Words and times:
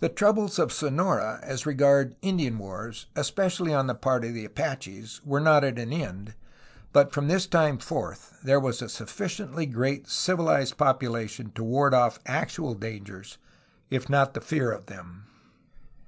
The 0.00 0.08
troubles 0.08 0.58
of 0.58 0.72
Sonora 0.72 1.38
as 1.44 1.64
regards 1.64 2.16
Indian 2.22 2.58
wars, 2.58 3.06
especially 3.14 3.72
on 3.72 3.86
the 3.86 3.94
part 3.94 4.24
of 4.24 4.34
the 4.34 4.44
Apaches, 4.44 5.20
were 5.24 5.38
not 5.38 5.62
at 5.62 5.78
an 5.78 5.92
end, 5.92 6.34
but 6.92 7.12
from 7.14 7.28
this 7.28 7.46
time 7.46 7.78
forth 7.78 8.36
there 8.42 8.58
was 8.58 8.82
a 8.82 8.88
sufficiently 8.88 9.64
great 9.64 10.08
civilized 10.08 10.76
population 10.76 11.52
to 11.54 11.62
ward 11.62 11.94
off 11.94 12.18
actual 12.26 12.74
dangers, 12.74 13.38
if 13.90 14.08
not 14.10 14.34
the 14.34 14.40
fear 14.40 14.72
of 14.72 14.86
them. 14.86 15.26